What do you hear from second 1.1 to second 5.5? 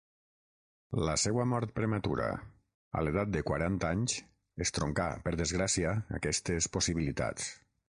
seua mort prematura, a l'edat de quaranta anys, estroncà, per